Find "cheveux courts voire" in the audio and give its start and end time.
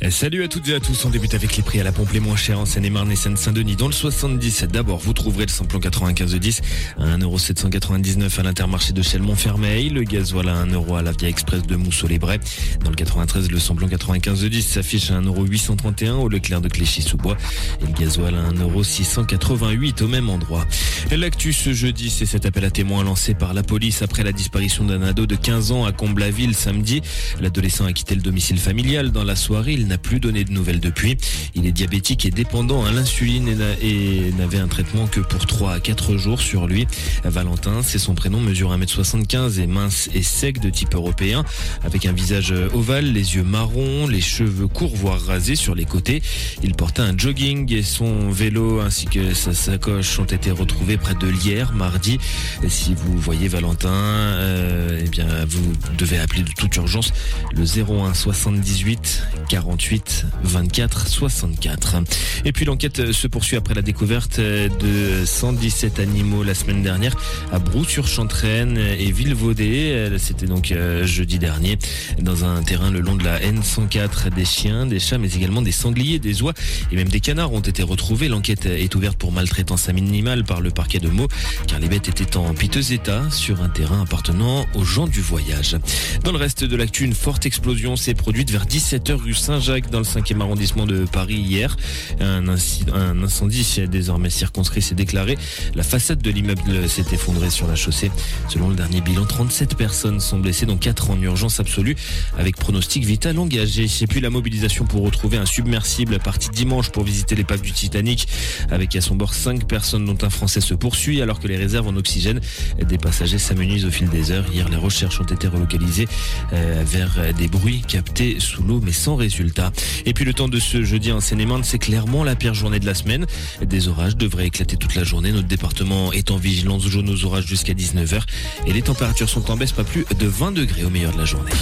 44.20-45.20